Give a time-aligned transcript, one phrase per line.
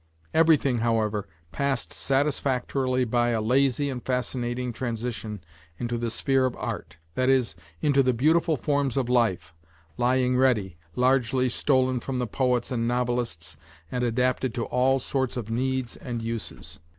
[0.33, 5.43] Everything, however, passed satisfactorily by a lazy and fascinating transition
[5.77, 9.53] into the sphere of art, that is, into the beautiful forms of life,
[9.97, 13.57] lying ready, largely stolen from the poets and novelists
[13.91, 16.79] and adapted to all sorts of needs and uses.